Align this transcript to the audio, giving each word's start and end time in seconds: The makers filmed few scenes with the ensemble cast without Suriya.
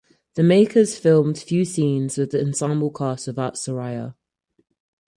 The 0.33 0.41
makers 0.41 0.97
filmed 0.97 1.37
few 1.37 1.63
scenes 1.63 2.17
with 2.17 2.31
the 2.31 2.41
ensemble 2.43 2.89
cast 2.89 3.27
without 3.27 3.53
Suriya. 3.53 4.15